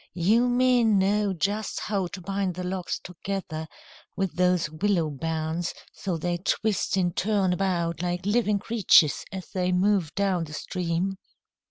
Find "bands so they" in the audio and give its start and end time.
5.11-6.37